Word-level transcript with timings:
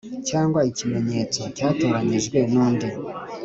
Cyangwa 0.29 0.59
ikimenyetso 0.69 1.41
cyatoranyijwe 1.55 2.37
n 2.51 2.53
undi 2.65 2.87